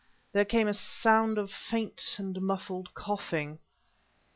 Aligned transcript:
There 0.33 0.45
came 0.45 0.67
a 0.67 0.73
sound 0.73 1.37
of 1.37 1.51
faint 1.51 2.15
and 2.17 2.41
muffled 2.41 2.91
coughing. 2.95 3.59